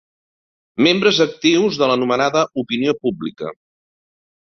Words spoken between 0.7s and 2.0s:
Membres actius de